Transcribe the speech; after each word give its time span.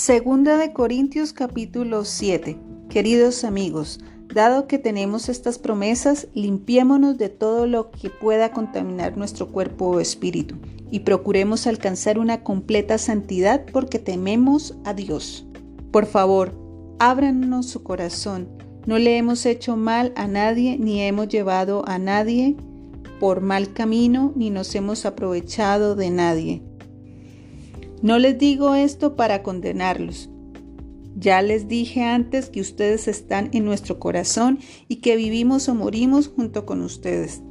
Segunda 0.00 0.56
de 0.56 0.72
Corintios 0.72 1.34
capítulo 1.34 2.06
7. 2.06 2.56
Queridos 2.88 3.44
amigos, 3.44 4.00
dado 4.32 4.66
que 4.66 4.78
tenemos 4.78 5.28
estas 5.28 5.58
promesas, 5.58 6.26
limpiémonos 6.32 7.18
de 7.18 7.28
todo 7.28 7.66
lo 7.66 7.90
que 7.90 8.08
pueda 8.08 8.50
contaminar 8.50 9.18
nuestro 9.18 9.48
cuerpo 9.52 9.88
o 9.88 10.00
espíritu 10.00 10.54
y 10.90 11.00
procuremos 11.00 11.66
alcanzar 11.66 12.18
una 12.18 12.42
completa 12.42 12.96
santidad 12.96 13.66
porque 13.70 13.98
tememos 13.98 14.74
a 14.86 14.94
Dios. 14.94 15.46
Por 15.92 16.06
favor, 16.06 16.54
ábranos 16.98 17.66
su 17.66 17.82
corazón. 17.82 18.48
No 18.86 18.98
le 18.98 19.18
hemos 19.18 19.44
hecho 19.44 19.76
mal 19.76 20.14
a 20.16 20.26
nadie 20.26 20.78
ni 20.78 21.02
hemos 21.02 21.28
llevado 21.28 21.86
a 21.86 21.98
nadie 21.98 22.56
por 23.20 23.42
mal 23.42 23.74
camino 23.74 24.32
ni 24.34 24.48
nos 24.48 24.74
hemos 24.74 25.04
aprovechado 25.04 25.94
de 25.94 26.08
nadie. 26.08 26.69
No 28.02 28.18
les 28.18 28.38
digo 28.38 28.74
esto 28.74 29.14
para 29.14 29.42
condenarlos. 29.42 30.30
Ya 31.16 31.42
les 31.42 31.68
dije 31.68 32.02
antes 32.02 32.48
que 32.48 32.60
ustedes 32.60 33.08
están 33.08 33.50
en 33.52 33.64
nuestro 33.64 33.98
corazón 33.98 34.58
y 34.88 34.96
que 34.96 35.16
vivimos 35.16 35.68
o 35.68 35.74
morimos 35.74 36.28
junto 36.28 36.64
con 36.64 36.80
ustedes. 36.80 37.42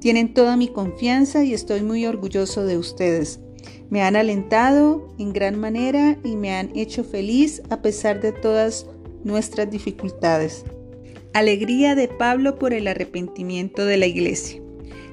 Tienen 0.00 0.34
toda 0.34 0.56
mi 0.56 0.68
confianza 0.68 1.44
y 1.44 1.54
estoy 1.54 1.82
muy 1.82 2.04
orgulloso 2.04 2.64
de 2.64 2.78
ustedes. 2.78 3.40
Me 3.88 4.02
han 4.02 4.16
alentado 4.16 5.14
en 5.18 5.32
gran 5.32 5.58
manera 5.58 6.18
y 6.24 6.34
me 6.34 6.54
han 6.54 6.70
hecho 6.74 7.04
feliz 7.04 7.62
a 7.70 7.80
pesar 7.80 8.20
de 8.20 8.32
todas 8.32 8.86
nuestras 9.22 9.70
dificultades. 9.70 10.64
Alegría 11.32 11.94
de 11.94 12.08
Pablo 12.08 12.58
por 12.58 12.72
el 12.72 12.88
arrepentimiento 12.88 13.84
de 13.84 13.98
la 13.98 14.06
iglesia. 14.06 14.60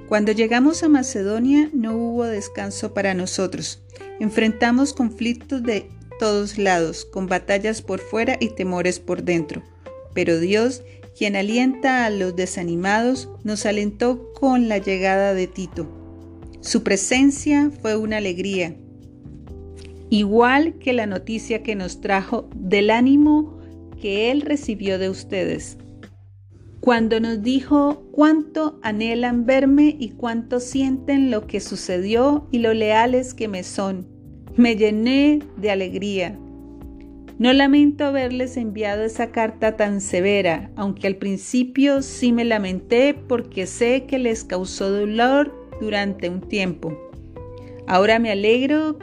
Cuando 0.07 0.31
llegamos 0.31 0.83
a 0.83 0.89
Macedonia 0.89 1.69
no 1.73 1.95
hubo 1.95 2.25
descanso 2.25 2.93
para 2.93 3.13
nosotros. 3.13 3.83
Enfrentamos 4.23 4.93
conflictos 4.93 5.63
de 5.63 5.89
todos 6.17 6.57
lados, 6.57 7.03
con 7.03 7.27
batallas 7.27 7.81
por 7.81 7.99
fuera 7.99 8.37
y 8.39 8.55
temores 8.55 9.01
por 9.01 9.23
dentro. 9.23 9.63
Pero 10.13 10.39
Dios, 10.39 10.81
quien 11.17 11.35
alienta 11.35 12.05
a 12.05 12.09
los 12.09 12.33
desanimados, 12.33 13.27
nos 13.43 13.65
alentó 13.65 14.31
con 14.31 14.69
la 14.69 14.77
llegada 14.77 15.33
de 15.33 15.47
Tito. 15.47 15.89
Su 16.61 16.83
presencia 16.83 17.69
fue 17.81 17.97
una 17.97 18.15
alegría, 18.15 18.77
igual 20.09 20.75
que 20.79 20.93
la 20.93 21.05
noticia 21.05 21.61
que 21.61 21.75
nos 21.75 21.99
trajo 21.99 22.49
del 22.55 22.91
ánimo 22.91 23.59
que 24.01 24.31
Él 24.31 24.39
recibió 24.39 24.99
de 24.99 25.09
ustedes 25.09 25.77
cuando 26.79 27.21
nos 27.21 27.41
dijo 27.41 28.09
cuánto 28.11 28.77
anhelan 28.83 29.45
verme 29.45 29.95
y 29.97 30.09
cuánto 30.09 30.59
sienten 30.59 31.31
lo 31.31 31.47
que 31.47 31.61
sucedió 31.61 32.49
y 32.51 32.59
lo 32.59 32.73
leales 32.73 33.33
que 33.33 33.47
me 33.47 33.63
son. 33.63 34.12
Me 34.55 34.75
llené 34.75 35.39
de 35.57 35.71
alegría. 35.71 36.37
No 37.39 37.51
lamento 37.53 38.05
haberles 38.05 38.57
enviado 38.57 39.03
esa 39.03 39.31
carta 39.31 39.75
tan 39.75 39.99
severa, 39.99 40.71
aunque 40.75 41.07
al 41.07 41.15
principio 41.15 42.01
sí 42.01 42.31
me 42.31 42.45
lamenté 42.45 43.13
porque 43.13 43.65
sé 43.65 44.05
que 44.05 44.19
les 44.19 44.43
causó 44.43 44.91
dolor 44.91 45.53
durante 45.81 46.29
un 46.29 46.41
tiempo. 46.41 46.97
Ahora 47.87 48.19
me 48.19 48.31
alegro 48.31 48.97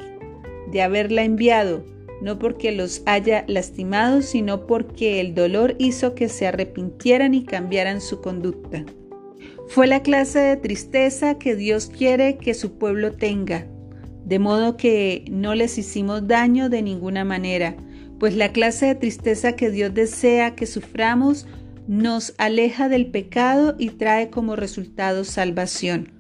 de 0.70 0.82
haberla 0.82 1.24
enviado 1.24 1.84
no 2.20 2.38
porque 2.38 2.72
los 2.72 3.02
haya 3.06 3.44
lastimado, 3.48 4.22
sino 4.22 4.66
porque 4.66 5.20
el 5.20 5.34
dolor 5.34 5.74
hizo 5.78 6.14
que 6.14 6.28
se 6.28 6.46
arrepintieran 6.46 7.34
y 7.34 7.44
cambiaran 7.44 8.00
su 8.00 8.20
conducta. 8.20 8.84
Fue 9.68 9.86
la 9.86 10.02
clase 10.02 10.40
de 10.40 10.56
tristeza 10.56 11.38
que 11.38 11.56
Dios 11.56 11.86
quiere 11.86 12.36
que 12.36 12.54
su 12.54 12.72
pueblo 12.72 13.12
tenga, 13.12 13.66
de 14.24 14.38
modo 14.38 14.76
que 14.76 15.24
no 15.30 15.54
les 15.54 15.78
hicimos 15.78 16.26
daño 16.26 16.68
de 16.68 16.82
ninguna 16.82 17.24
manera, 17.24 17.76
pues 18.18 18.36
la 18.36 18.52
clase 18.52 18.86
de 18.86 18.94
tristeza 18.94 19.56
que 19.56 19.70
Dios 19.70 19.94
desea 19.94 20.54
que 20.54 20.66
suframos 20.66 21.46
nos 21.88 22.34
aleja 22.38 22.88
del 22.88 23.10
pecado 23.10 23.74
y 23.78 23.90
trae 23.90 24.30
como 24.30 24.56
resultado 24.56 25.24
salvación. 25.24 26.12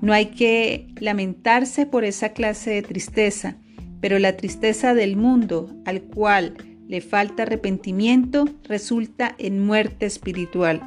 No 0.00 0.12
hay 0.12 0.26
que 0.26 0.88
lamentarse 1.00 1.86
por 1.86 2.04
esa 2.04 2.30
clase 2.30 2.70
de 2.70 2.82
tristeza, 2.82 3.56
pero 4.00 4.18
la 4.18 4.36
tristeza 4.36 4.92
del 4.92 5.16
mundo 5.16 5.70
al 5.86 6.02
cual 6.02 6.54
le 6.88 7.00
falta 7.00 7.44
arrepentimiento 7.44 8.44
resulta 8.64 9.34
en 9.38 9.64
muerte 9.64 10.06
espiritual. 10.06 10.82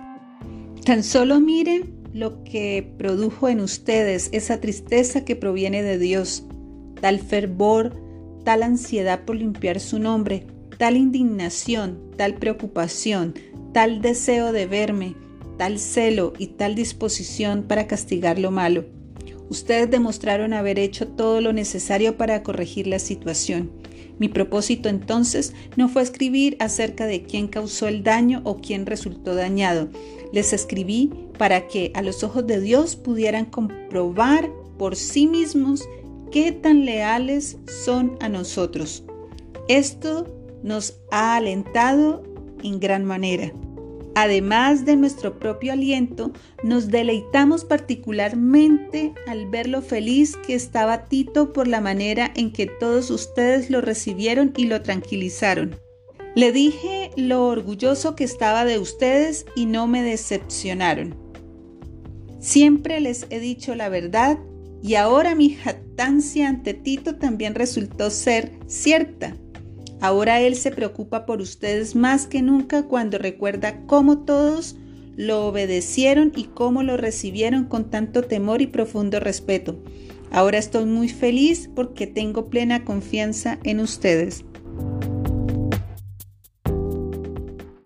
Tan 0.86 1.04
solo 1.04 1.40
miren 1.40 1.96
lo 2.14 2.44
que 2.44 2.94
produjo 2.98 3.50
en 3.50 3.60
ustedes 3.60 4.30
esa 4.32 4.60
tristeza 4.60 5.26
que 5.26 5.36
proviene 5.36 5.84
de 5.84 5.98
Dios, 5.98 6.47
tal 7.02 7.20
fervor, 7.20 7.96
tal 8.44 8.64
ansiedad 8.64 9.26
por 9.26 9.36
limpiar 9.36 9.80
su 9.80 10.00
nombre, 10.00 10.46
tal 10.78 10.96
indignación, 10.96 12.00
tal 12.18 12.36
preocupación, 12.36 13.34
tal 13.74 14.02
deseo 14.02 14.52
de 14.52 14.66
verme, 14.66 15.16
tal 15.58 15.80
celo 15.80 16.34
y 16.38 16.48
tal 16.48 16.76
disposición 16.76 17.64
para 17.64 17.88
castigar 17.88 18.40
lo 18.40 18.52
malo. 18.52 18.86
Ustedes 19.50 19.90
demostraron 19.90 20.54
haber 20.54 20.78
hecho 20.78 21.08
todo 21.08 21.42
lo 21.42 21.54
necesario 21.54 22.18
para 22.18 22.44
corregir 22.44 22.88
la 22.88 23.00
situación. 23.00 23.72
Mi 24.20 24.30
propósito 24.30 24.90
entonces 24.90 25.54
no 25.76 25.90
fue 25.90 26.02
escribir 26.02 26.58
acerca 26.60 27.06
de 27.06 27.24
quién 27.24 27.48
causó 27.48 27.88
el 27.88 28.04
daño 28.04 28.42
o 28.44 28.58
quién 28.58 28.86
resultó 28.86 29.36
dañado. 29.36 29.90
Les 30.34 30.54
escribí 30.54 31.12
para 31.38 31.68
que 31.68 31.92
a 31.94 32.02
los 32.02 32.24
ojos 32.24 32.46
de 32.48 32.60
Dios 32.60 32.96
pudieran 32.96 33.46
comprobar 33.46 34.50
por 34.78 34.96
sí 34.96 35.28
mismos 35.28 35.88
qué 36.32 36.52
tan 36.52 36.86
leales 36.86 37.58
son 37.84 38.18
a 38.20 38.30
nosotros. 38.30 39.04
Esto 39.68 40.26
nos 40.64 41.00
ha 41.12 41.36
alentado 41.36 42.24
en 42.64 42.80
gran 42.80 43.06
manera. 43.06 43.54
Además 44.16 44.84
de 44.84 44.96
nuestro 44.96 45.38
propio 45.38 45.74
aliento, 45.74 46.32
nos 46.64 46.88
deleitamos 46.88 47.66
particularmente 47.66 49.14
al 49.28 49.48
ver 49.48 49.68
lo 49.68 49.84
feliz 49.84 50.36
que 50.38 50.56
estaba 50.56 51.06
Tito 51.06 51.54
por 51.54 51.68
la 51.68 51.82
manera 51.82 52.32
en 52.36 52.52
que 52.52 52.66
todos 52.66 53.12
ustedes 53.12 53.70
lo 53.70 53.80
recibieron 53.80 54.54
y 54.58 54.66
lo 54.66 54.82
tranquilizaron. 54.82 55.76
Le 56.34 56.52
dije 56.52 57.12
lo 57.16 57.46
orgulloso 57.46 58.16
que 58.16 58.24
estaba 58.24 58.66
de 58.66 58.80
ustedes 58.80 59.46
y 59.56 59.68
no 59.68 59.86
me 59.86 60.02
decepcionaron. 60.02 61.16
Siempre 62.40 63.00
les 63.00 63.28
he 63.30 63.40
dicho 63.40 63.76
la 63.76 63.90
verdad 63.90 64.40
y 64.82 64.96
ahora 64.96 65.36
mi 65.36 65.50
jactancia 65.50 66.48
ante 66.48 66.74
Tito 66.74 67.16
también 67.16 67.56
resultó 67.56 68.10
ser 68.10 68.52
cierta. 68.68 69.36
Ahora 70.00 70.40
Él 70.42 70.56
se 70.56 70.72
preocupa 70.72 71.26
por 71.26 71.42
ustedes 71.42 71.96
más 71.96 72.28
que 72.28 72.42
nunca 72.42 72.84
cuando 72.84 73.18
recuerda 73.18 73.82
cómo 73.88 74.20
todos 74.20 74.76
lo 75.16 75.48
obedecieron 75.48 76.32
y 76.36 76.46
cómo 76.46 76.84
lo 76.84 76.96
recibieron 76.96 77.66
con 77.66 77.90
tanto 77.90 78.22
temor 78.22 78.62
y 78.62 78.68
profundo 78.68 79.20
respeto. 79.20 79.82
Ahora 80.32 80.60
estoy 80.60 80.86
muy 80.86 81.10
feliz 81.10 81.70
porque 81.74 82.06
tengo 82.06 82.50
plena 82.50 82.86
confianza 82.86 83.58
en 83.64 83.80
ustedes. 83.80 84.46